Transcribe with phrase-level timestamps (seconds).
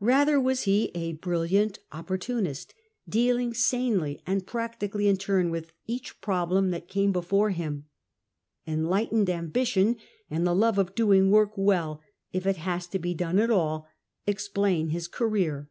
[0.00, 2.74] Bather was he a brilliant opportunist,
[3.08, 7.86] dealing sanely and practically in turn with each problem that came before him.
[8.68, 9.96] Enlightened ambition
[10.30, 12.00] and the love of doing work well,
[12.32, 13.88] if it has to be done at all,
[14.28, 15.68] explain his career.